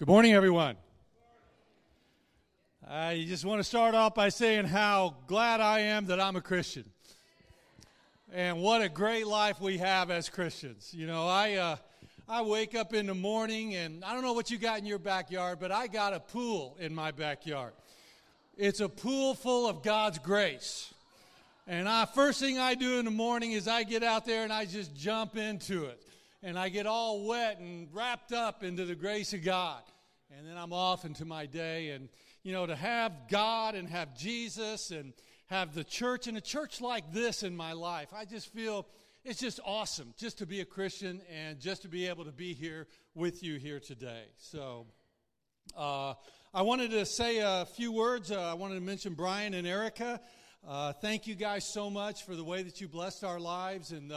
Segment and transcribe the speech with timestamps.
[0.00, 0.76] Good morning, everyone.
[2.88, 6.40] I just want to start off by saying how glad I am that I'm a
[6.40, 6.86] Christian.
[8.32, 10.94] And what a great life we have as Christians.
[10.94, 11.76] You know, I, uh,
[12.26, 14.98] I wake up in the morning and I don't know what you got in your
[14.98, 17.74] backyard, but I got a pool in my backyard.
[18.56, 20.94] It's a pool full of God's grace.
[21.66, 24.52] And I, first thing I do in the morning is I get out there and
[24.52, 26.02] I just jump into it.
[26.42, 29.82] And I get all wet and wrapped up into the grace of God.
[30.36, 31.90] And then I'm off into my day.
[31.90, 32.08] And,
[32.42, 35.12] you know, to have God and have Jesus and
[35.46, 38.86] have the church and a church like this in my life, I just feel
[39.22, 42.54] it's just awesome just to be a Christian and just to be able to be
[42.54, 44.24] here with you here today.
[44.38, 44.86] So,
[45.76, 46.14] uh,
[46.54, 48.32] I wanted to say a few words.
[48.32, 50.20] Uh, I wanted to mention Brian and Erica.
[50.66, 53.92] Uh, thank you guys so much for the way that you blessed our lives.
[53.92, 54.10] And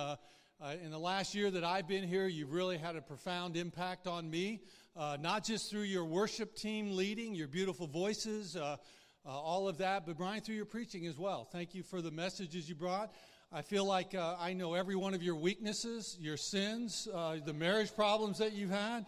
[0.64, 3.58] uh, uh, in the last year that I've been here, you've really had a profound
[3.58, 4.62] impact on me,
[4.96, 8.78] uh, not just through your worship team leading, your beautiful voices, uh,
[9.26, 11.48] uh, all of that, but Brian, through your preaching as well.
[11.52, 13.12] Thank you for the messages you brought.
[13.52, 17.08] I feel like I know every one of your weaknesses, your sins,
[17.46, 19.06] the marriage problems that you've had.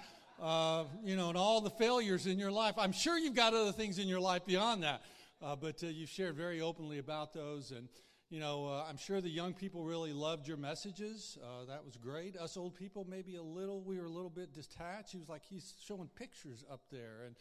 [1.03, 2.75] you know, and all the failures in your life.
[2.77, 5.01] I'm sure you've got other things in your life beyond that.
[5.41, 7.71] Uh, but uh, you've shared very openly about those.
[7.71, 7.89] And,
[8.29, 11.37] you know, uh, I'm sure the young people really loved your messages.
[11.43, 12.35] Uh, that was great.
[12.35, 15.11] Us old people, maybe a little, we were a little bit detached.
[15.11, 17.35] He was like, he's showing pictures up there and,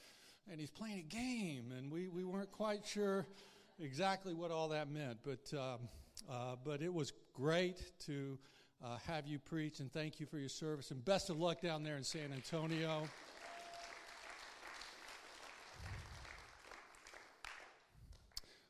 [0.51, 1.73] and he's playing a game.
[1.77, 3.27] And we, we weren't quite sure
[3.81, 5.19] exactly what all that meant.
[5.25, 5.89] But, um,
[6.31, 8.39] uh, but it was great to
[8.85, 10.91] uh, have you preach and thank you for your service.
[10.91, 13.09] And best of luck down there in San Antonio.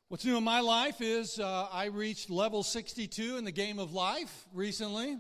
[0.09, 3.95] What's new in my life is uh, I reached level 62 in the game of
[3.95, 5.17] life recently.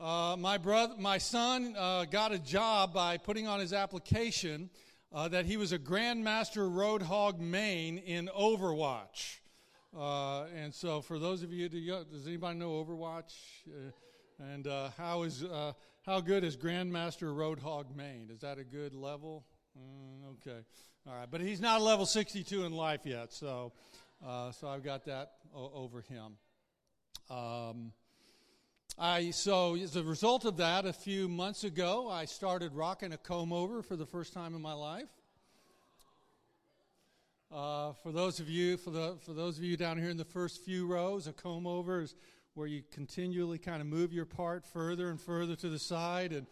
[0.00, 4.70] Uh, my brother, my son, uh, got a job by putting on his application
[5.12, 9.40] uh, that he was a Grandmaster Roadhog main in Overwatch.
[9.94, 13.34] Uh, and so, for those of you, does anybody know Overwatch?
[13.68, 13.90] Uh,
[14.52, 15.44] and how is
[16.06, 18.30] how good is Grandmaster Roadhog main?
[18.32, 19.44] Is that a good level?
[19.78, 20.64] Mm, okay.
[21.06, 23.72] All right, but he's not level 62 in life yet, so
[24.26, 26.36] uh, so I've got that o- over him.
[27.30, 27.92] Um,
[28.98, 33.16] I so as a result of that, a few months ago, I started rocking a
[33.16, 35.08] comb over for the first time in my life.
[37.50, 40.24] Uh, for those of you, for the for those of you down here in the
[40.24, 42.14] first few rows, a comb over is
[42.54, 46.46] where you continually kind of move your part further and further to the side and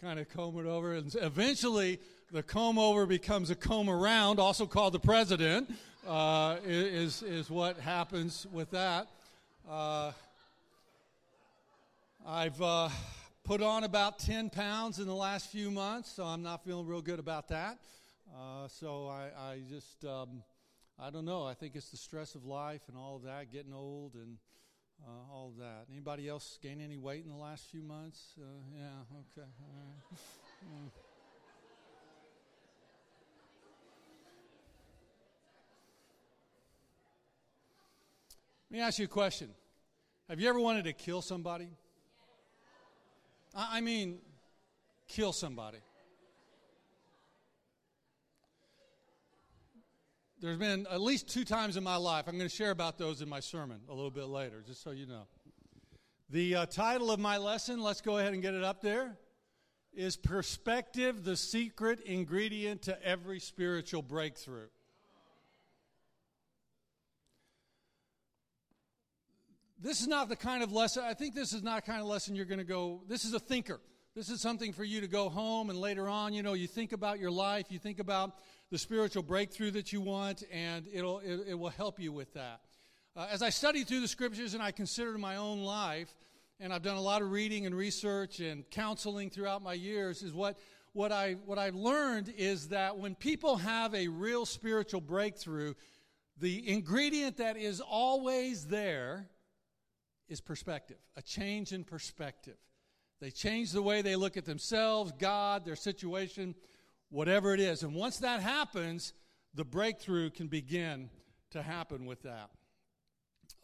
[0.00, 1.98] kind of comb it over, and eventually
[2.30, 5.68] the comb over becomes a comb around, also called the president,
[6.06, 9.08] uh, is, is what happens with that.
[9.68, 10.12] Uh,
[12.24, 12.90] I've uh,
[13.42, 17.02] put on about 10 pounds in the last few months, so I'm not feeling real
[17.02, 17.78] good about that.
[18.32, 20.44] Uh, so I, I just, um,
[20.96, 21.44] I don't know.
[21.44, 24.36] I think it's the stress of life and all of that, getting old and
[25.06, 25.86] uh, all that.
[25.90, 28.34] Anybody else gain any weight in the last few months?
[28.38, 28.44] Uh,
[28.74, 29.48] yeah, okay.
[30.64, 30.90] Mm.
[38.70, 39.48] Let me ask you a question.
[40.28, 41.68] Have you ever wanted to kill somebody?
[43.54, 44.18] I mean,
[45.08, 45.78] kill somebody.
[50.40, 52.26] There's been at least two times in my life.
[52.28, 54.92] I'm going to share about those in my sermon a little bit later, just so
[54.92, 55.26] you know.
[56.30, 59.16] The uh, title of my lesson, let's go ahead and get it up there,
[59.92, 64.68] is Perspective, the Secret Ingredient to Every Spiritual Breakthrough.
[69.80, 72.08] this is not the kind of lesson, I think this is not the kind of
[72.08, 73.80] lesson you're going to go, this is a thinker.
[74.14, 76.92] This is something for you to go home and later on, you know, you think
[76.92, 78.32] about your life, you think about
[78.70, 82.60] the spiritual breakthrough that you want, and it'll, it, it will help you with that.
[83.16, 86.14] Uh, as I studied through the scriptures and I considered my own life,
[86.60, 90.34] and I've done a lot of reading and research and counseling throughout my years, is
[90.34, 90.58] what,
[90.92, 95.74] what, I, what I learned is that when people have a real spiritual breakthrough,
[96.38, 99.28] the ingredient that is always there
[100.28, 102.56] is perspective, a change in perspective.
[103.20, 106.54] They change the way they look at themselves, God, their situation,
[107.10, 107.82] whatever it is.
[107.82, 109.12] And once that happens,
[109.54, 111.10] the breakthrough can begin
[111.50, 112.50] to happen with that.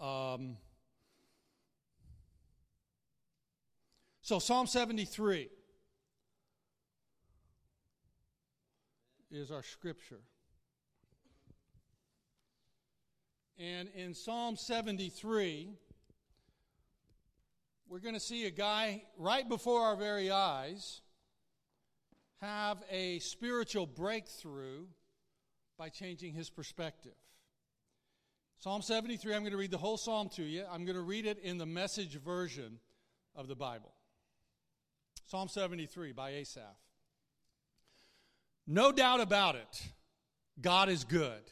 [0.04, 0.56] Um,
[4.22, 5.48] so, Psalm 73
[9.30, 10.20] is our scripture.
[13.58, 15.70] And in Psalm 73,
[17.88, 21.02] we're going to see a guy right before our very eyes
[22.44, 24.84] have a spiritual breakthrough
[25.78, 27.14] by changing his perspective.
[28.58, 30.64] Psalm 73, I'm going to read the whole psalm to you.
[30.70, 32.78] I'm going to read it in the message version
[33.34, 33.92] of the Bible.
[35.26, 36.62] Psalm 73 by Asaph.
[38.66, 39.82] No doubt about it,
[40.60, 41.42] God is good.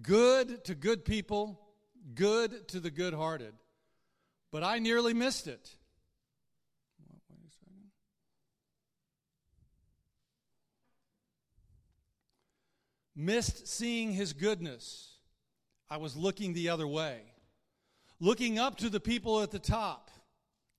[0.00, 1.60] Good to good people,
[2.14, 3.52] good to the good hearted.
[4.50, 5.70] But I nearly missed it.
[7.28, 7.90] Wait a second.
[13.14, 15.16] Missed seeing his goodness.
[15.90, 17.20] I was looking the other way,
[18.18, 20.10] looking up to the people at the top,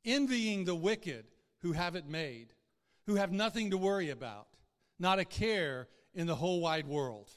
[0.04, 1.26] envying the wicked
[1.62, 2.54] who have it made,
[3.06, 4.48] who have nothing to worry about,
[4.98, 7.30] not a care in the whole wide world.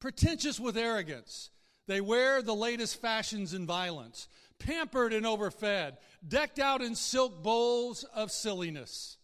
[0.00, 1.50] Pretentious with arrogance,
[1.86, 4.28] they wear the latest fashions in violence,
[4.58, 9.17] pampered and overfed, decked out in silk bowls of silliness.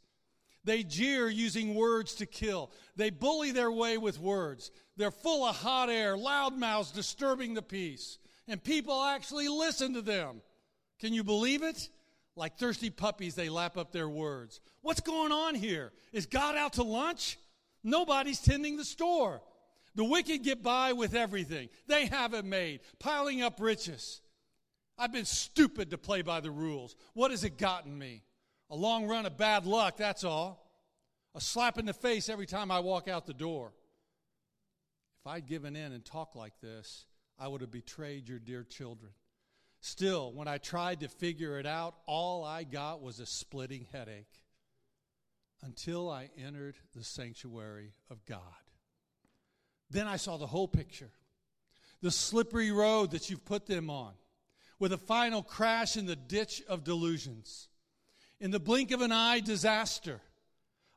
[0.64, 2.70] They jeer using words to kill.
[2.96, 4.70] They bully their way with words.
[4.96, 8.18] They're full of hot air, loud mouths disturbing the peace.
[8.48, 10.40] And people actually listen to them.
[11.00, 11.88] Can you believe it?
[12.36, 14.60] Like thirsty puppies, they lap up their words.
[14.80, 15.92] What's going on here?
[16.12, 17.38] Is God out to lunch?
[17.82, 19.42] Nobody's tending the store.
[19.94, 21.68] The wicked get by with everything.
[21.86, 24.20] They have it made, piling up riches.
[24.98, 26.96] I've been stupid to play by the rules.
[27.12, 28.22] What has it gotten me?
[28.74, 30.68] A long run of bad luck, that's all.
[31.36, 33.72] A slap in the face every time I walk out the door.
[35.20, 37.06] If I'd given in and talked like this,
[37.38, 39.12] I would have betrayed your dear children.
[39.80, 44.42] Still, when I tried to figure it out, all I got was a splitting headache
[45.62, 48.40] until I entered the sanctuary of God.
[49.88, 51.12] Then I saw the whole picture
[52.00, 54.14] the slippery road that you've put them on,
[54.80, 57.68] with a final crash in the ditch of delusions.
[58.44, 60.20] In the blink of an eye, disaster,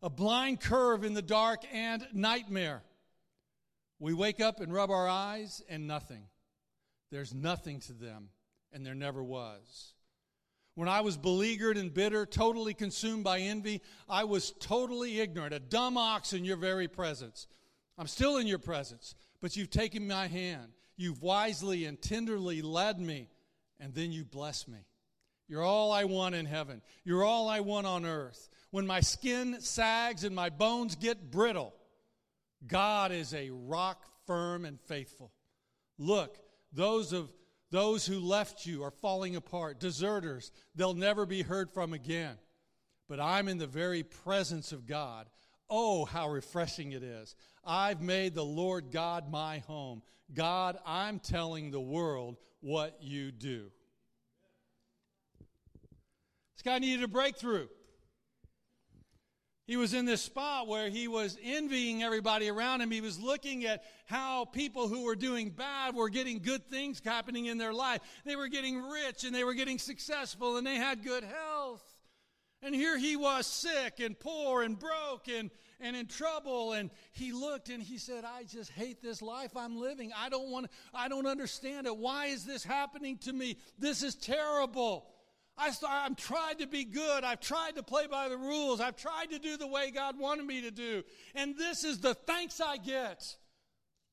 [0.01, 2.83] a blind curve in the dark, and nightmare.
[3.99, 6.23] We wake up and rub our eyes, and nothing.
[7.09, 8.31] There's nothing to them,
[8.73, 9.93] and there never was.
[10.75, 15.59] When I was beleaguered and bitter, totally consumed by envy, I was totally ignorant, a
[15.59, 17.47] dumb ox in your very presence.
[17.97, 20.73] I'm still in your presence, but you've taken my hand.
[20.97, 23.29] You've wisely and tenderly led me,
[23.79, 24.79] and then you bless me.
[25.47, 26.81] You're all I want in heaven.
[27.03, 28.49] You're all I want on earth.
[28.71, 31.73] When my skin sags and my bones get brittle,
[32.65, 35.31] God is a rock firm and faithful.
[35.97, 36.37] Look,
[36.73, 37.31] those of
[37.69, 42.37] those who left you are falling apart, deserters, they'll never be heard from again.
[43.09, 45.27] But I'm in the very presence of God.
[45.69, 47.35] Oh, how refreshing it is.
[47.65, 50.01] I've made the Lord God my home.
[50.33, 53.71] God, I'm telling the world what you do.
[56.67, 57.67] Guy needed a breakthrough.
[59.67, 62.91] He was in this spot where he was envying everybody around him.
[62.91, 67.45] He was looking at how people who were doing bad were getting good things happening
[67.45, 68.01] in their life.
[68.25, 71.85] They were getting rich and they were getting successful and they had good health.
[72.61, 75.49] And here he was sick and poor and broke and,
[75.79, 76.73] and in trouble.
[76.73, 80.11] And he looked and he said, I just hate this life I'm living.
[80.13, 81.95] I don't want, I don't understand it.
[81.95, 83.55] Why is this happening to me?
[83.79, 85.07] This is terrible.
[85.57, 87.23] I I've tried to be good.
[87.23, 88.79] I've tried to play by the rules.
[88.79, 91.03] I've tried to do the way God wanted me to do.
[91.33, 93.35] And this is the thanks I get.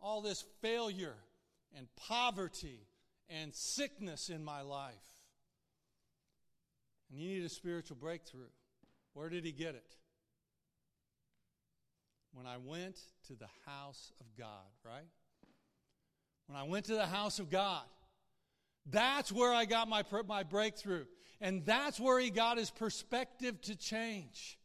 [0.00, 1.16] All this failure
[1.76, 2.86] and poverty
[3.28, 4.94] and sickness in my life.
[7.10, 8.50] And he needed a spiritual breakthrough.
[9.12, 9.96] Where did he get it?
[12.32, 12.98] When I went
[13.28, 14.48] to the house of God,
[14.84, 15.06] right?
[16.46, 17.84] When I went to the house of God,
[18.86, 21.04] that's where I got my, my breakthrough.
[21.40, 24.58] And that's where he got his perspective to change.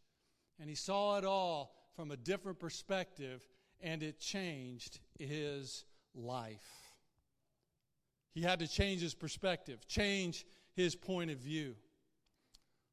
[0.59, 3.45] And he saw it all from a different perspective,
[3.81, 5.85] and it changed his
[6.15, 6.89] life.
[8.31, 10.45] He had to change his perspective, change
[10.75, 11.75] his point of view.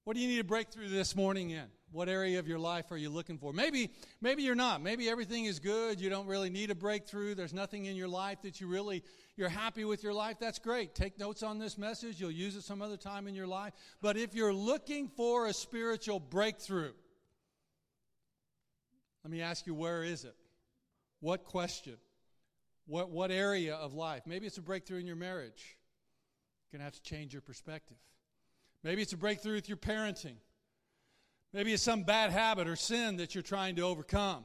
[0.05, 1.67] What do you need a breakthrough this morning in?
[1.93, 3.53] What area of your life are you looking for?
[3.53, 3.91] Maybe,
[4.21, 4.83] maybe you're not.
[4.83, 6.01] Maybe everything is good.
[6.01, 7.35] You don't really need a breakthrough.
[7.35, 9.03] There's nothing in your life that you really
[9.37, 10.39] you're happy with your life.
[10.41, 10.95] That's great.
[10.95, 12.19] Take notes on this message.
[12.19, 13.75] You'll use it some other time in your life.
[14.01, 16.93] But if you're looking for a spiritual breakthrough,
[19.23, 20.35] let me ask you, where is it?
[21.21, 21.97] What question?
[22.87, 24.23] What, what area of life?
[24.27, 25.77] Maybe it's a breakthrough in your marriage.
[26.73, 27.97] You're going to have to change your perspective.
[28.83, 30.37] Maybe it's a breakthrough with your parenting.
[31.53, 34.45] Maybe it's some bad habit or sin that you're trying to overcome.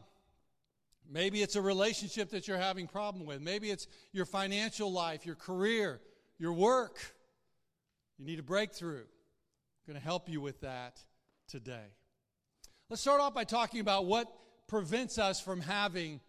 [1.09, 3.41] Maybe it's a relationship that you're having problem with.
[3.41, 5.99] Maybe it's your financial life, your career,
[6.37, 6.99] your work.
[8.17, 9.01] You need a breakthrough.
[9.01, 11.01] I'm going to help you with that
[11.49, 11.95] today.
[12.89, 14.27] Let's start off by talking about what
[14.67, 16.21] prevents us from having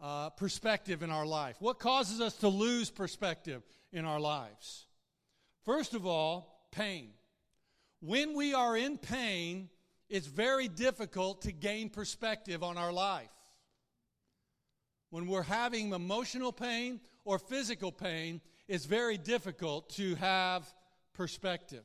[0.00, 1.56] uh, perspective in our life.
[1.60, 4.86] What causes us to lose perspective in our lives?
[5.64, 7.10] First of all, pain.
[8.00, 9.68] When we are in pain,
[10.08, 13.30] it's very difficult to gain perspective on our life.
[15.10, 20.66] When we're having emotional pain or physical pain, it's very difficult to have
[21.14, 21.84] perspective.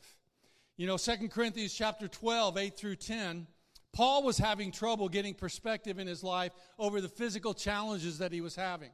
[0.78, 3.48] You know, 2 Corinthians chapter 12, 8 through 10,
[3.92, 8.42] Paul was having trouble getting perspective in his life over the physical challenges that he
[8.42, 8.92] was having.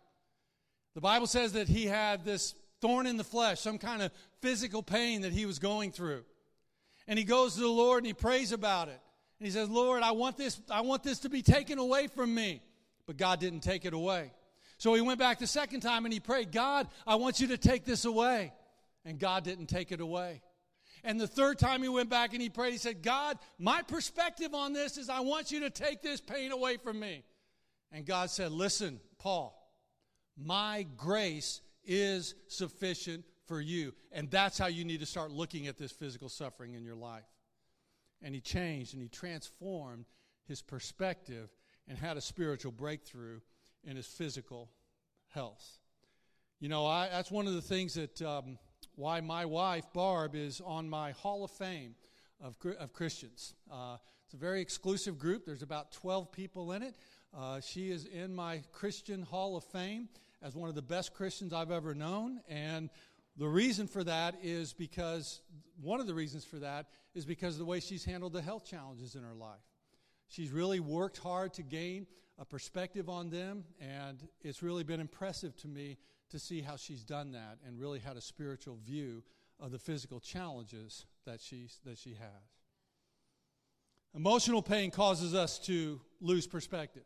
[0.96, 4.82] The Bible says that he had this thorn in the flesh, some kind of physical
[4.82, 6.24] pain that he was going through.
[7.08, 9.00] And he goes to the Lord and he prays about it.
[9.40, 12.34] And he says, Lord, I want this, I want this to be taken away from
[12.34, 12.62] me.
[13.06, 14.32] But God didn't take it away.
[14.78, 17.58] So he went back the second time and he prayed, God, I want you to
[17.58, 18.54] take this away.
[19.04, 20.42] And God didn't take it away.
[21.04, 24.56] And the third time he went back and he prayed, he said, God, my perspective
[24.56, 27.24] on this is I want you to take this pain away from me.
[27.92, 29.56] And God said, Listen, Paul,
[30.36, 33.94] my grace is sufficient for you.
[34.12, 37.24] And that's how you need to start looking at this physical suffering in your life.
[38.26, 40.06] And he changed and he transformed
[40.48, 41.50] his perspective
[41.88, 43.40] and had a spiritual breakthrough
[43.84, 44.72] in his physical
[45.34, 45.78] health.
[46.60, 48.58] You know, I, that's one of the things that um,
[48.96, 51.94] why my wife, Barb, is on my Hall of Fame
[52.42, 53.54] of, of Christians.
[53.72, 56.96] Uh, it's a very exclusive group, there's about 12 people in it.
[57.38, 60.10] Uh, she is in my Christian Hall of Fame
[60.42, 62.40] as one of the best Christians I've ever known.
[62.50, 62.90] And
[63.38, 65.42] the reason for that is because,
[65.82, 68.66] one of the reasons for that is because of the way she's handled the health
[68.66, 69.60] challenges in her life.
[70.28, 72.08] She's really worked hard to gain
[72.40, 75.98] a perspective on them, and it's really been impressive to me
[76.30, 79.24] to see how she's done that and really had a spiritual view
[79.60, 82.44] of the physical challenges that, she's, that she has.
[84.16, 87.04] Emotional pain causes us to lose perspective.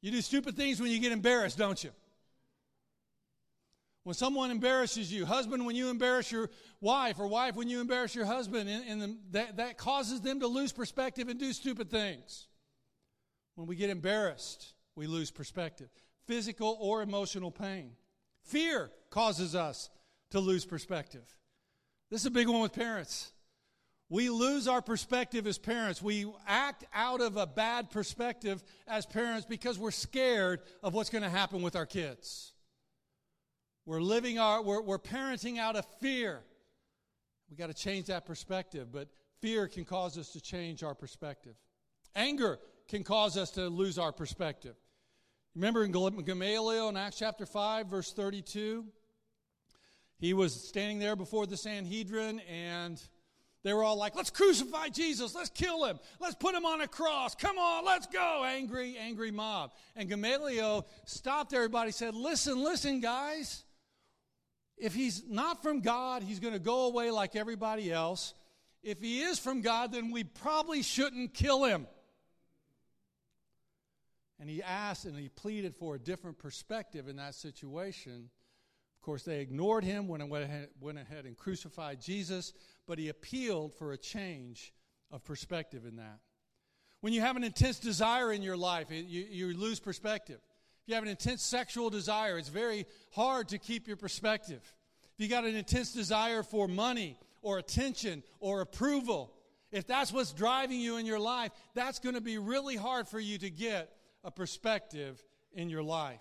[0.00, 1.90] You do stupid things when you get embarrassed, don't you?
[4.04, 6.50] When someone embarrasses you, husband, when you embarrass your
[6.82, 10.40] wife, or wife, when you embarrass your husband, and, and the, that, that causes them
[10.40, 12.46] to lose perspective and do stupid things.
[13.54, 15.88] When we get embarrassed, we lose perspective
[16.26, 17.90] physical or emotional pain.
[18.44, 19.90] Fear causes us
[20.30, 21.24] to lose perspective.
[22.10, 23.30] This is a big one with parents.
[24.08, 26.00] We lose our perspective as parents.
[26.00, 31.24] We act out of a bad perspective as parents because we're scared of what's going
[31.24, 32.53] to happen with our kids.
[33.86, 36.42] We're living our, we're, we're parenting out of fear.
[37.50, 39.08] We got to change that perspective, but
[39.40, 41.54] fear can cause us to change our perspective.
[42.16, 44.74] Anger can cause us to lose our perspective.
[45.54, 48.84] Remember in Gamaliel in Acts chapter 5, verse 32?
[50.18, 53.00] He was standing there before the Sanhedrin, and
[53.62, 55.34] they were all like, Let's crucify Jesus.
[55.34, 55.98] Let's kill him.
[56.20, 57.34] Let's put him on a cross.
[57.34, 58.44] Come on, let's go.
[58.44, 59.72] Angry, angry mob.
[59.94, 63.64] And Gamaliel stopped everybody, said, Listen, listen, guys.
[64.76, 68.34] If he's not from God, he's going to go away like everybody else.
[68.82, 71.86] If he is from God, then we probably shouldn't kill him.
[74.40, 78.30] And he asked and he pleaded for a different perspective in that situation.
[78.96, 82.52] Of course, they ignored him when ahead, went ahead and crucified Jesus,
[82.86, 84.74] but he appealed for a change
[85.10, 86.18] of perspective in that.
[87.00, 90.40] When you have an intense desire in your life, you, you lose perspective.
[90.84, 94.60] If you have an intense sexual desire, it's very hard to keep your perspective.
[95.14, 99.32] If you got an intense desire for money or attention or approval,
[99.72, 103.18] if that's what's driving you in your life, that's going to be really hard for
[103.18, 105.24] you to get a perspective
[105.54, 106.20] in your life.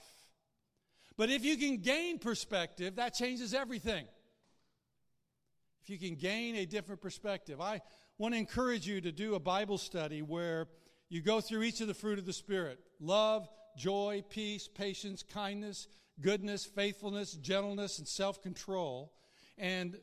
[1.17, 4.05] But if you can gain perspective, that changes everything.
[5.82, 7.82] If you can gain a different perspective, I
[8.17, 10.67] want to encourage you to do a Bible study where
[11.10, 15.87] you go through each of the fruit of the Spirit love, joy, peace, patience, kindness,
[16.21, 19.13] goodness, faithfulness, gentleness, and self control
[19.57, 19.97] and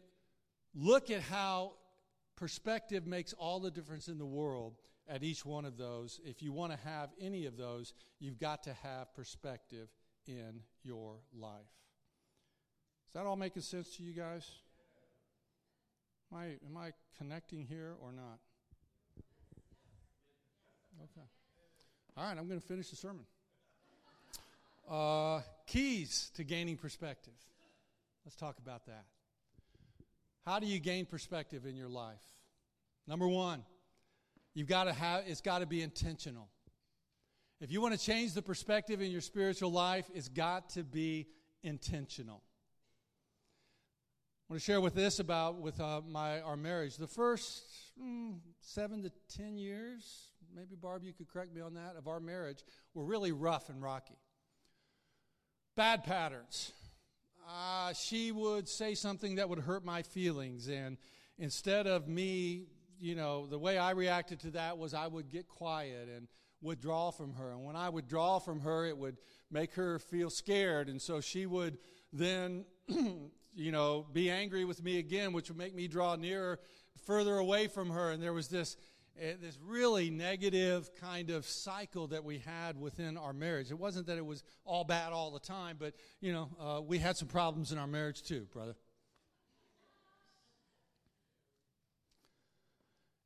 [0.75, 1.73] look at how
[2.37, 4.77] perspective makes all the difference in the world
[5.09, 6.21] at each one of those.
[6.25, 9.89] If you want to have any of those, you've got to have perspective
[10.27, 11.61] in your life.
[13.09, 14.49] Is that all making sense to you guys?
[16.33, 18.39] Am I, am I connecting here or not?
[21.03, 21.27] Okay.
[22.17, 23.25] All right, I'm going to finish the sermon.
[24.91, 27.35] Uh, keys to gaining perspective.
[28.25, 29.05] Let's talk about that.
[30.45, 32.25] How do you gain perspective in your life?
[33.07, 33.63] Number one,
[34.55, 36.49] You've got to have, it's got to be intentional.
[37.61, 41.29] If you want to change the perspective in your spiritual life, it's got to be
[41.63, 42.43] intentional.
[44.49, 46.97] I want to share with this about with uh, my our marriage.
[46.97, 47.63] The first
[48.03, 52.19] mm, seven to ten years, maybe Barb, you could correct me on that, of our
[52.19, 54.19] marriage were really rough and rocky.
[55.77, 56.73] Bad patterns.
[57.49, 60.97] Uh, she would say something that would hurt my feelings, and
[61.39, 62.67] instead of me,
[62.99, 66.29] you know, the way I reacted to that was I would get quiet and
[66.63, 67.51] withdraw from her.
[67.51, 69.17] And when I would draw from her, it would
[69.51, 71.79] make her feel scared, and so she would
[72.13, 72.65] then
[73.55, 76.61] you know, be angry with me again, which would make me draw nearer,
[77.05, 78.11] further away from her.
[78.11, 78.77] And there was this,
[79.21, 83.71] this really negative kind of cycle that we had within our marriage.
[83.71, 86.99] It wasn't that it was all bad all the time, but, you know, uh, we
[86.99, 88.75] had some problems in our marriage too, brother.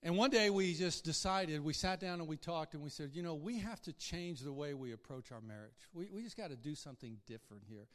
[0.03, 3.13] And one day we just decided, we sat down and we talked and we said,
[3.15, 5.89] you know, we have to change the way we approach our marriage.
[5.95, 7.87] We, we just got to do something different here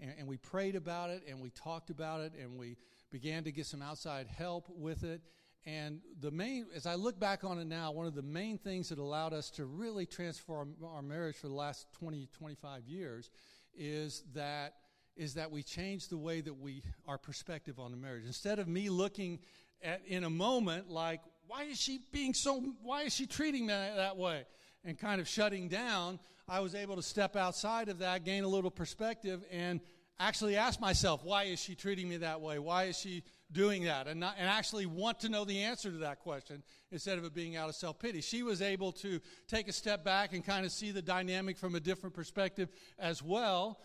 [0.00, 2.76] and, and we prayed about it and we talked about it and we
[3.10, 5.20] began to get some outside help with it.
[5.66, 8.90] And the main, as I look back on it now, one of the main things
[8.90, 13.30] that allowed us to really transform our marriage for the last 20, 25 years
[13.74, 14.74] is that
[15.16, 18.24] is that we changed the way that we our perspective on the marriage.
[18.26, 19.38] Instead of me looking
[19.82, 23.72] at in a moment like, why is she being so why is she treating me
[23.72, 24.44] that way?
[24.84, 28.48] And kind of shutting down, I was able to step outside of that, gain a
[28.48, 29.80] little perspective, and
[30.18, 32.58] actually ask myself, why is she treating me that way?
[32.58, 34.06] Why is she doing that?
[34.06, 37.34] And, not, and actually want to know the answer to that question instead of it
[37.34, 38.20] being out of self pity.
[38.20, 41.74] She was able to take a step back and kind of see the dynamic from
[41.74, 43.78] a different perspective as well.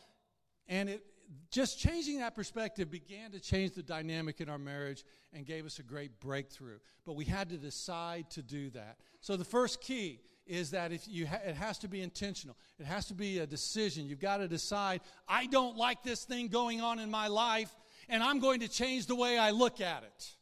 [0.68, 1.04] And it,
[1.52, 5.80] just changing that perspective began to change the dynamic in our marriage and gave us
[5.80, 6.80] a great breakthrough.
[7.06, 8.98] But we had to decide to do that.
[9.22, 12.58] So the first key is that if you ha- it has to be intentional.
[12.80, 14.08] It has to be a decision.
[14.08, 17.74] You've got to decide, I don't like this thing going on in my life,
[18.10, 20.36] and I'm going to change the way I look at it.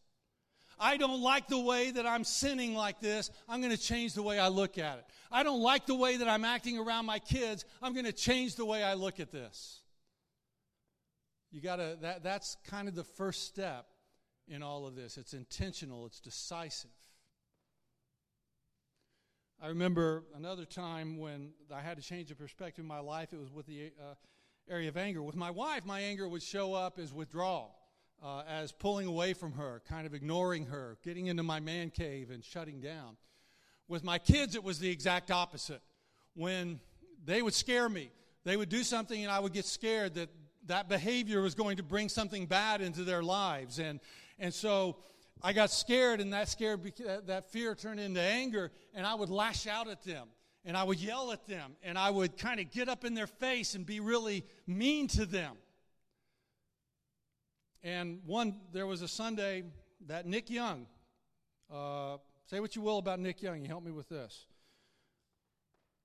[0.80, 3.30] I don't like the way that I'm sinning like this.
[3.50, 5.06] I'm going to change the way I look at it.
[5.32, 7.66] I don't like the way that I'm acting around my kids.
[7.82, 9.82] I'm going to change the way I look at this.
[11.52, 13.88] You got to that that's kind of the first step
[14.48, 15.18] in all of this.
[15.18, 16.92] It's intentional, it's decisive.
[19.60, 23.34] I remember another time when I had to change the perspective in my life.
[23.34, 24.14] It was with the uh,
[24.70, 25.24] area of anger.
[25.24, 27.76] With my wife, my anger would show up as withdrawal,
[28.24, 32.30] uh, as pulling away from her, kind of ignoring her, getting into my man cave
[32.30, 33.18] and shutting down.
[33.88, 35.82] With my kids, it was the exact opposite.
[36.36, 36.80] When
[37.26, 38.12] they would scare me,
[38.44, 40.30] they would do something and I would get scared that
[40.68, 43.80] that behavior was going to bring something bad into their lives.
[43.80, 44.02] And,
[44.38, 44.98] and so
[45.42, 46.82] I got scared, and that scared
[47.26, 50.28] that fear turned into anger, and I would lash out at them,
[50.66, 53.28] and I would yell at them, and I would kind of get up in their
[53.28, 55.56] face and be really mean to them.
[57.84, 59.64] And one, there was a Sunday
[60.08, 60.88] that Nick Young,
[61.72, 64.46] uh, say what you will about Nick Young, he helped me with this.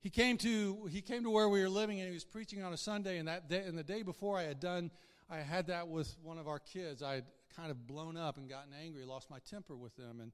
[0.00, 2.72] He came to he came to where we were living, and he was preaching on
[2.72, 3.18] a Sunday.
[3.18, 4.90] And that day, and the day before, I had done
[5.30, 7.02] I had that with one of our kids.
[7.02, 7.24] I had
[7.56, 10.20] kind of blown up and gotten angry, lost my temper with them.
[10.20, 10.32] And,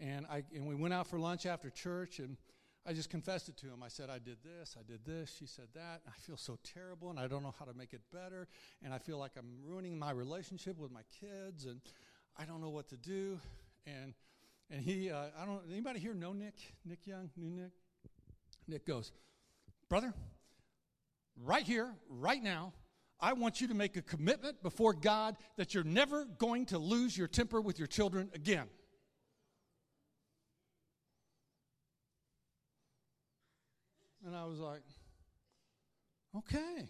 [0.00, 2.36] and, I, and we went out for lunch after church, and
[2.86, 3.82] I just confessed it to him.
[3.82, 6.02] I said, I did this, I did this, she said that.
[6.06, 8.48] I feel so terrible, and I don't know how to make it better,
[8.82, 11.80] and I feel like I'm ruining my relationship with my kids, and
[12.36, 13.38] I don't know what to do.
[13.86, 14.14] And,
[14.70, 16.54] and he, uh, I don't, anybody here know Nick?
[16.84, 17.30] Nick Young?
[17.36, 17.72] New Nick?
[18.66, 19.12] Nick goes,
[19.88, 20.12] Brother,
[21.42, 22.72] right here, right now,
[23.20, 27.16] I want you to make a commitment before God that you're never going to lose
[27.16, 28.66] your temper with your children again.
[34.26, 34.82] And I was like,
[36.36, 36.88] okay,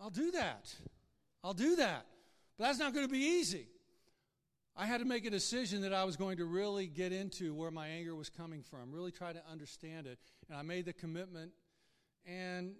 [0.00, 0.74] I'll do that.
[1.44, 2.06] I'll do that.
[2.56, 3.68] But that's not going to be easy.
[4.76, 7.70] I had to make a decision that I was going to really get into where
[7.70, 10.18] my anger was coming from, really try to understand it.
[10.48, 11.50] And I made the commitment.
[12.24, 12.74] And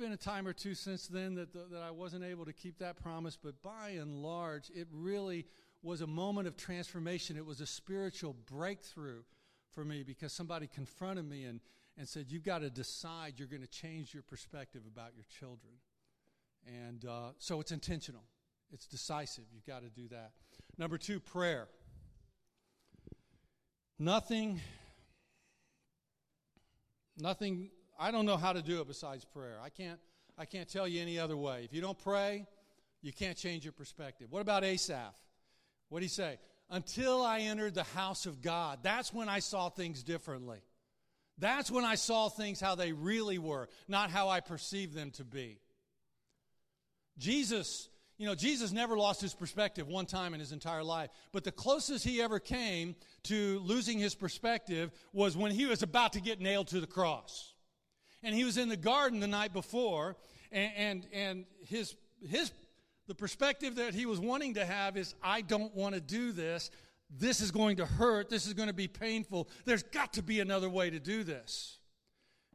[0.00, 2.78] been a time or two since then that, the, that I wasn't able to keep
[2.78, 5.44] that promise, but by and large, it really
[5.82, 7.36] was a moment of transformation.
[7.36, 9.22] It was a spiritual breakthrough
[9.74, 11.60] for me because somebody confronted me and,
[11.98, 15.74] and said, You've got to decide you're going to change your perspective about your children.
[16.66, 18.24] And uh, so it's intentional,
[18.72, 19.44] it's decisive.
[19.52, 20.32] You've got to do that.
[20.78, 21.68] Number two, prayer.
[23.98, 24.62] Nothing,
[27.18, 27.70] nothing
[28.02, 29.58] I don't know how to do it besides prayer.
[29.62, 30.00] I can't,
[30.38, 31.62] I can't tell you any other way.
[31.64, 32.46] If you don't pray,
[33.02, 34.28] you can't change your perspective.
[34.30, 35.14] What about Asaph?
[35.90, 36.38] What did he say?
[36.70, 40.60] Until I entered the house of God, that's when I saw things differently.
[41.36, 45.24] That's when I saw things how they really were, not how I perceived them to
[45.24, 45.58] be.
[47.18, 51.08] Jesus, You know, Jesus never lost his perspective one time in his entire life.
[51.32, 56.12] But the closest he ever came to losing his perspective was when he was about
[56.12, 57.54] to get nailed to the cross.
[58.22, 60.16] And he was in the garden the night before,
[60.52, 62.52] and, and, and his, his,
[63.06, 66.70] the perspective that he was wanting to have is I don't want to do this.
[67.10, 68.28] This is going to hurt.
[68.28, 69.48] This is going to be painful.
[69.64, 71.78] There's got to be another way to do this.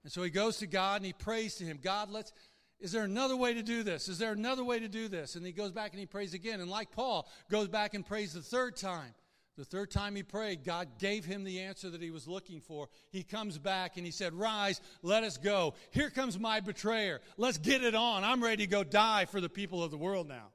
[0.04, 2.32] And so he goes to God and he prays to him God, let's
[2.80, 4.10] is there another way to do this?
[4.10, 5.36] Is there another way to do this?
[5.36, 6.60] And he goes back and he prays again.
[6.60, 9.14] And like Paul, goes back and prays the third time.
[9.58, 12.90] The third time he prayed, God gave him the answer that he was looking for.
[13.12, 15.76] He comes back and he said, Rise, let us go.
[15.92, 17.22] Here comes my betrayer.
[17.38, 18.26] Let's get it on.
[18.26, 20.48] I'm ready to go die for the people of the world now.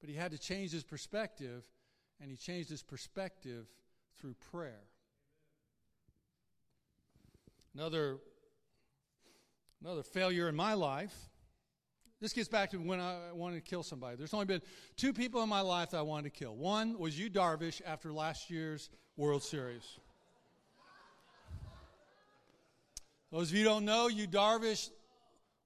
[0.00, 1.64] But he had to change his perspective,
[2.20, 3.66] and he changed his perspective
[4.20, 4.82] through prayer.
[7.72, 8.18] Another,
[9.80, 11.30] another failure in my life
[12.20, 14.16] this gets back to when I wanted to kill somebody.
[14.16, 14.62] There's only been
[14.96, 16.56] two people in my life that I wanted to kill.
[16.56, 19.84] One was Yu Darvish after last year's World Series.
[23.30, 24.90] Those of you don't know, Yu Darvish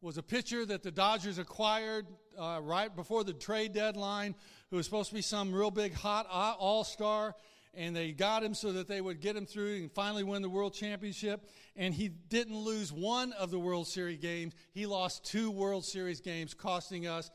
[0.00, 4.34] was a pitcher that the Dodgers acquired uh, right before the trade deadline,
[4.70, 7.34] who was supposed to be some real big hot all star
[7.74, 10.48] and they got him so that they would get him through and finally win the
[10.48, 11.48] World Championship.
[11.74, 14.54] And he didn't lose one of the World Series games.
[14.72, 17.30] He lost two World Series games, costing us,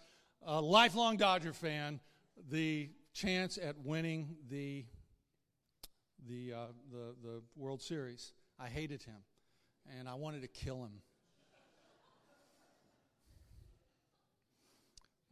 [0.45, 1.99] a lifelong Dodger fan,
[2.49, 4.85] the chance at winning the,
[6.27, 8.33] the, uh, the, the World Series.
[8.59, 9.17] I hated him,
[9.97, 11.01] and I wanted to kill him.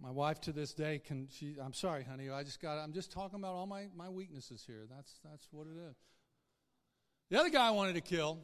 [0.05, 3.11] My wife to this day can she I'm sorry, honey, I just got I'm just
[3.11, 4.85] talking about all my, my weaknesses here.
[4.87, 5.95] That's that's what it is.
[7.31, 8.37] The other guy I wanted to kill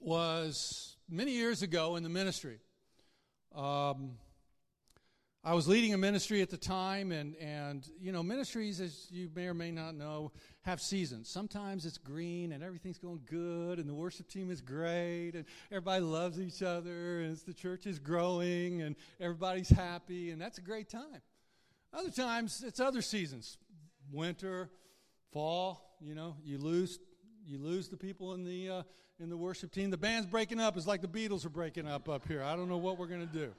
[0.00, 2.58] was many years ago in the ministry.
[3.54, 4.18] Um,
[5.46, 9.28] I was leading a ministry at the time, and, and you know, ministries, as you
[9.34, 11.28] may or may not know, have seasons.
[11.28, 16.02] Sometimes it's green and everything's going good, and the worship team is great, and everybody
[16.02, 20.88] loves each other, and the church is growing, and everybody's happy, and that's a great
[20.88, 21.20] time.
[21.92, 23.58] Other times it's other seasons,
[24.10, 24.70] winter,
[25.30, 25.98] fall.
[26.00, 26.98] You know, you lose
[27.46, 28.82] you lose the people in the uh,
[29.20, 29.90] in the worship team.
[29.90, 30.78] The band's breaking up.
[30.78, 32.42] It's like the Beatles are breaking up up here.
[32.42, 33.52] I don't know what we're going to do.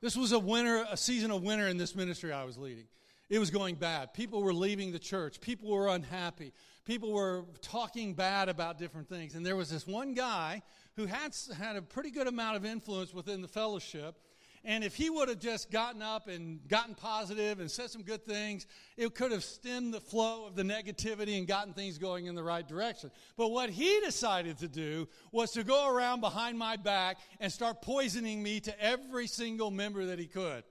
[0.00, 2.86] This was a winter, a season of winter in this ministry I was leading.
[3.28, 4.14] It was going bad.
[4.14, 5.40] People were leaving the church.
[5.40, 6.52] People were unhappy.
[6.84, 9.34] People were talking bad about different things.
[9.34, 10.62] And there was this one guy
[10.96, 14.16] who had, had a pretty good amount of influence within the fellowship
[14.64, 18.24] and if he would have just gotten up and gotten positive and said some good
[18.24, 18.66] things,
[18.96, 22.42] it could have stemmed the flow of the negativity and gotten things going in the
[22.42, 23.10] right direction.
[23.36, 27.82] But what he decided to do was to go around behind my back and start
[27.82, 30.64] poisoning me to every single member that he could.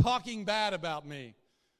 [0.00, 1.34] Talking bad about me,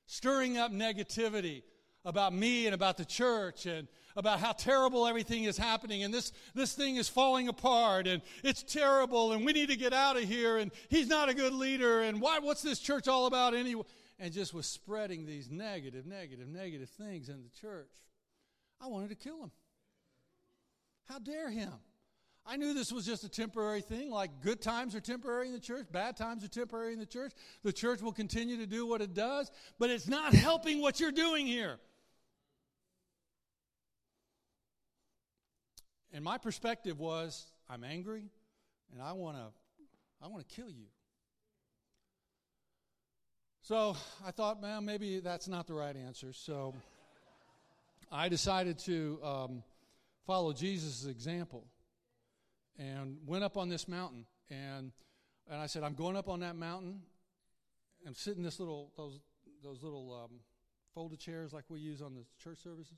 [0.07, 1.63] stirring up negativity
[2.07, 6.33] about me and about the church and about how terrible everything is happening and this,
[6.55, 10.23] this thing is falling apart and it's terrible and we need to get out of
[10.23, 13.83] here and he's not a good leader and why, what's this church all about anyway?
[14.19, 17.91] And just was spreading these negative, negative, negative things in the church.
[18.81, 19.51] I wanted to kill him.
[21.09, 21.73] How dare him?
[22.47, 25.59] I knew this was just a temporary thing, like good times are temporary in the
[25.59, 27.33] church, bad times are temporary in the church.
[27.65, 31.11] The church will continue to do what it does, but it's not helping what you're
[31.11, 31.79] doing here.
[36.17, 38.23] And my perspective was I'm angry
[38.91, 39.49] and I want to
[40.25, 40.87] I want to kill you.
[43.61, 43.95] So
[44.27, 46.33] I thought, man, maybe that's not the right answer.
[46.33, 46.75] So
[48.11, 49.63] I decided to um,
[50.27, 51.67] follow Jesus' example
[52.79, 54.25] and went up on this mountain.
[54.49, 54.93] And,
[55.51, 57.03] and I said, I'm going up on that mountain.
[58.07, 59.21] I'm sitting this little, those,
[59.63, 60.39] those little um,
[60.95, 62.97] folded chairs like we use on the church services.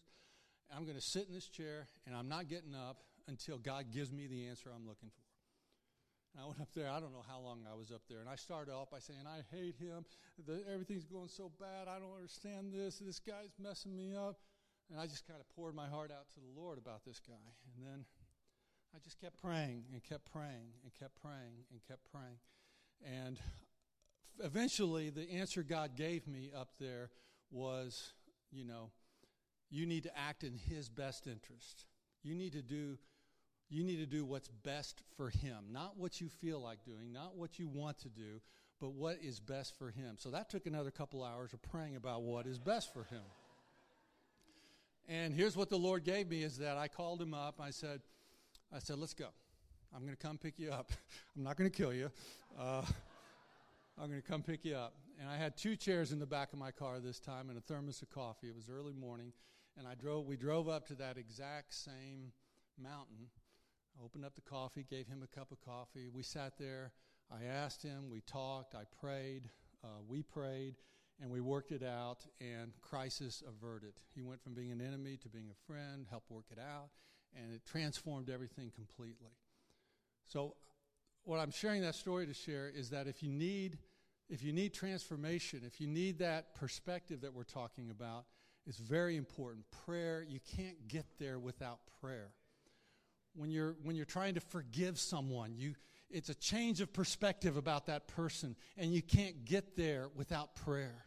[0.72, 4.10] I'm going to sit in this chair and I'm not getting up until God gives
[4.10, 5.28] me the answer I'm looking for.
[6.34, 8.28] And I went up there, I don't know how long I was up there, and
[8.28, 10.04] I started off by saying, I hate him.
[10.46, 11.88] The, everything's going so bad.
[11.88, 12.98] I don't understand this.
[12.98, 14.38] This guy's messing me up.
[14.90, 17.34] And I just kind of poured my heart out to the Lord about this guy.
[17.76, 18.04] And then
[18.94, 22.38] I just kept praying and kept praying and kept praying and kept praying.
[23.04, 23.38] And
[24.42, 27.10] eventually, the answer God gave me up there
[27.50, 28.12] was,
[28.50, 28.90] you know,
[29.70, 31.84] you need to act in His best interest.
[32.22, 32.98] You need to do
[33.70, 37.36] you need to do what's best for him, not what you feel like doing, not
[37.36, 38.40] what you want to do,
[38.80, 40.16] but what is best for him.
[40.18, 43.22] So that took another couple hours of praying about what is best for him.
[45.08, 47.60] And here's what the Lord gave me is that I called him up.
[47.60, 48.00] I said,
[48.72, 49.28] I said, let's go.
[49.94, 50.92] I'm going to come pick you up.
[51.36, 52.10] I'm not going to kill you.
[52.58, 52.82] Uh,
[54.00, 54.94] I'm going to come pick you up.
[55.20, 57.60] And I had two chairs in the back of my car this time and a
[57.60, 58.48] thermos of coffee.
[58.48, 59.32] It was early morning,
[59.76, 60.26] and I drove.
[60.26, 62.32] We drove up to that exact same
[62.80, 63.26] mountain.
[63.98, 66.08] I opened up the coffee, gave him a cup of coffee.
[66.08, 66.92] We sat there.
[67.30, 68.10] I asked him.
[68.10, 68.74] We talked.
[68.74, 69.50] I prayed.
[69.82, 70.76] Uh, we prayed,
[71.20, 72.24] and we worked it out.
[72.40, 73.94] And crisis averted.
[74.14, 76.06] He went from being an enemy to being a friend.
[76.08, 76.90] Helped work it out,
[77.34, 79.32] and it transformed everything completely.
[80.26, 80.54] So,
[81.24, 83.78] what I'm sharing that story to share is that if you need
[84.28, 88.26] if you need transformation, if you need that perspective that we're talking about,
[88.66, 89.64] it's very important.
[89.86, 92.32] Prayer, you can't get there without prayer.
[93.38, 95.74] When you're when you're trying to forgive someone, you
[96.10, 101.04] it's a change of perspective about that person, and you can't get there without prayer.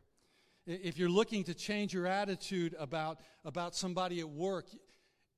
[0.67, 4.67] If you're looking to change your attitude about, about somebody at work,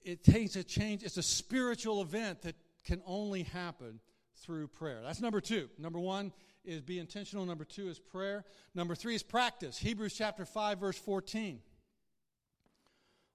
[0.01, 1.03] it takes a change.
[1.03, 4.01] It's a spiritual event that can only happen
[4.35, 4.99] through prayer.
[5.01, 5.69] That's number two.
[5.77, 6.33] Number one
[6.65, 7.45] is be intentional.
[7.45, 8.43] Number two is prayer.
[8.75, 9.77] Number three is practice.
[9.77, 11.61] Hebrews chapter 5, verse 14.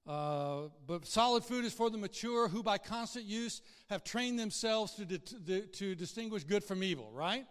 [0.06, 4.94] Uh, but solid food is for the mature who by constant use have trained themselves
[4.94, 7.46] to, di- to distinguish good from evil, right?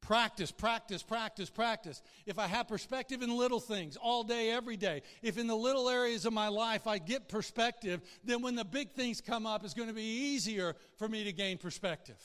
[0.00, 2.02] Practice, practice, practice, practice.
[2.24, 5.88] If I have perspective in little things all day, every day, if in the little
[5.88, 9.74] areas of my life I get perspective, then when the big things come up, it's
[9.74, 12.22] going to be easier for me to gain perspective.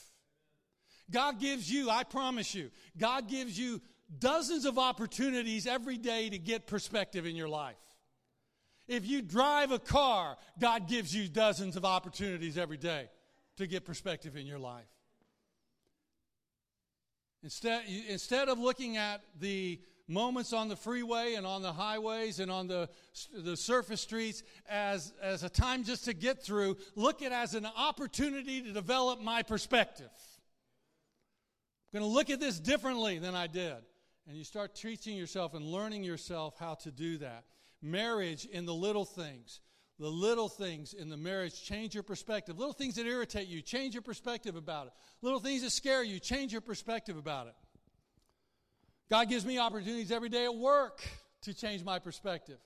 [1.10, 3.80] God gives you, I promise you, God gives you
[4.18, 7.76] dozens of opportunities every day to get perspective in your life.
[8.86, 13.08] If you drive a car, God gives you dozens of opportunities every day
[13.56, 14.84] to get perspective in your life.
[17.42, 22.50] Instead, instead of looking at the moments on the freeway and on the highways and
[22.50, 22.88] on the,
[23.34, 27.54] the surface streets as, as a time just to get through, look at it as
[27.54, 30.10] an opportunity to develop my perspective.
[31.92, 33.76] I'm going to look at this differently than I did.
[34.26, 37.44] And you start teaching yourself and learning yourself how to do that.
[37.84, 39.60] Marriage in the little things.
[39.98, 42.58] The little things in the marriage change your perspective.
[42.58, 44.92] Little things that irritate you, change your perspective about it.
[45.22, 47.54] Little things that scare you, change your perspective about it.
[49.10, 51.06] God gives me opportunities every day at work
[51.42, 52.58] to change my perspective.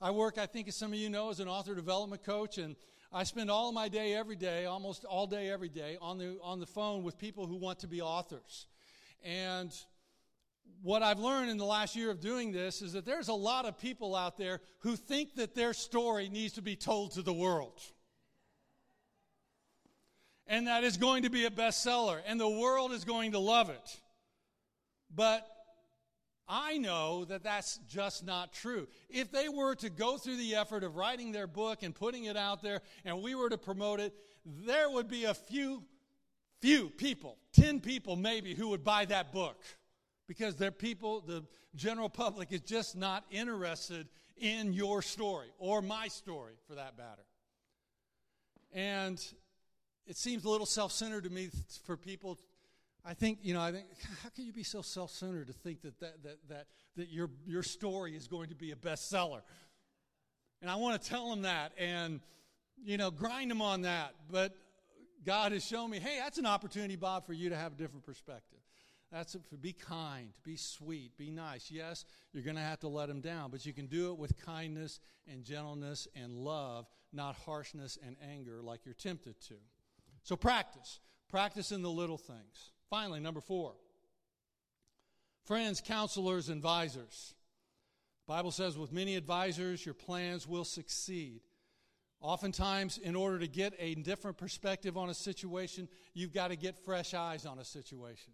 [0.00, 2.76] I work, I think, as some of you know, as an author development coach, and
[3.12, 6.60] I spend all my day, every day, almost all day, every day, on the, on
[6.60, 8.66] the phone with people who want to be authors.
[9.24, 9.74] And
[10.82, 13.66] what I've learned in the last year of doing this is that there's a lot
[13.66, 17.32] of people out there who think that their story needs to be told to the
[17.32, 17.80] world.
[20.46, 23.70] And that is going to be a bestseller, and the world is going to love
[23.70, 24.00] it.
[25.14, 25.46] But
[26.48, 28.88] I know that that's just not true.
[29.08, 32.36] If they were to go through the effort of writing their book and putting it
[32.36, 34.12] out there, and we were to promote it,
[34.44, 35.84] there would be a few,
[36.60, 39.62] few people, 10 people maybe, who would buy that book
[40.30, 41.42] because their people, the
[41.74, 47.24] general public, is just not interested in your story or my story for that matter.
[48.72, 49.20] And
[50.06, 51.50] it seems a little self centered to me
[51.84, 52.38] for people.
[53.04, 53.86] I think, you know, I think,
[54.22, 57.28] how can you be so self centered to think that, that, that, that, that your,
[57.44, 59.40] your story is going to be a bestseller?
[60.62, 62.20] And I want to tell them that and,
[62.80, 64.14] you know, grind them on that.
[64.30, 64.54] But
[65.26, 68.06] God has shown me, hey, that's an opportunity, Bob, for you to have a different
[68.06, 68.60] perspective.
[69.12, 69.42] That's it.
[69.60, 71.70] Be kind, be sweet, be nice.
[71.70, 74.40] Yes, you're going to have to let them down, but you can do it with
[74.44, 79.54] kindness and gentleness and love, not harshness and anger like you're tempted to.
[80.22, 81.00] So practice.
[81.28, 82.72] Practice in the little things.
[82.88, 83.74] Finally, number four
[85.44, 87.34] friends, counselors, advisors.
[88.26, 91.40] Bible says, with many advisors, your plans will succeed.
[92.20, 96.76] Oftentimes, in order to get a different perspective on a situation, you've got to get
[96.84, 98.32] fresh eyes on a situation.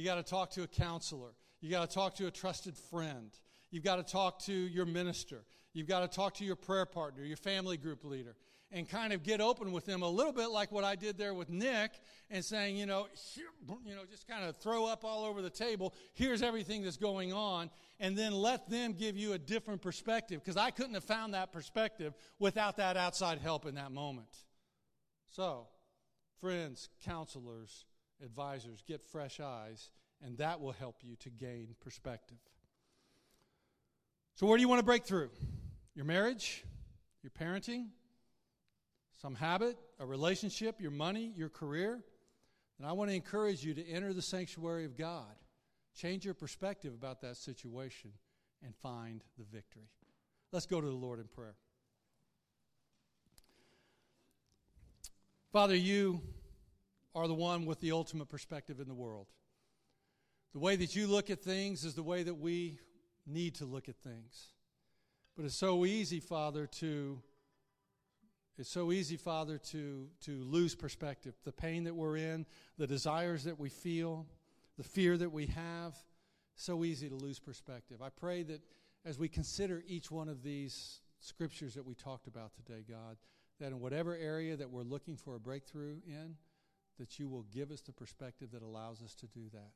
[0.00, 1.32] You got to talk to a counselor.
[1.60, 3.30] You got to talk to a trusted friend.
[3.70, 5.44] You've got to talk to your minister.
[5.74, 8.34] You've got to talk to your prayer partner, your family group leader,
[8.72, 11.34] and kind of get open with them a little bit like what I did there
[11.34, 11.90] with Nick
[12.30, 13.08] and saying, you know,
[13.84, 15.92] you know, just kind of throw up all over the table.
[16.14, 17.68] Here's everything that's going on.
[17.98, 21.52] And then let them give you a different perspective because I couldn't have found that
[21.52, 24.34] perspective without that outside help in that moment.
[25.28, 25.66] So,
[26.40, 27.84] friends, counselors,
[28.24, 29.90] advisors, get fresh eyes,
[30.24, 32.38] and that will help you to gain perspective.
[34.34, 35.30] So, where do you want to break through?
[35.94, 36.64] Your marriage,
[37.22, 37.88] your parenting,
[39.20, 42.00] some habit, a relationship, your money, your career?
[42.78, 45.34] And I want to encourage you to enter the sanctuary of God,
[45.94, 48.12] change your perspective about that situation,
[48.64, 49.90] and find the victory.
[50.52, 51.56] Let's go to the Lord in prayer.
[55.52, 56.22] Father, you
[57.14, 59.26] are the one with the ultimate perspective in the world.
[60.52, 62.78] The way that you look at things is the way that we
[63.26, 64.48] need to look at things.
[65.36, 67.22] But it's so easy, Father, to
[68.60, 71.34] it's so easy, Father, to, to lose perspective.
[71.44, 72.44] The pain that we're in,
[72.76, 74.26] the desires that we feel,
[74.76, 75.96] the fear that we have,
[76.56, 78.02] so easy to lose perspective.
[78.02, 78.60] I pray that
[79.06, 83.16] as we consider each one of these scriptures that we talked about today, God,
[83.60, 86.36] that in whatever area that we're looking for a breakthrough in,
[87.00, 89.70] that you will give us the perspective that allows us to do that.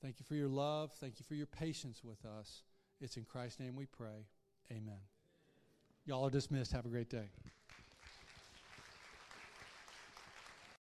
[0.00, 0.90] Thank you for your love.
[0.98, 2.62] Thank you for your patience with us.
[3.00, 4.26] It's in Christ's name we pray.
[4.72, 5.00] Amen.
[6.06, 6.72] Y'all are dismissed.
[6.72, 7.28] Have a great day.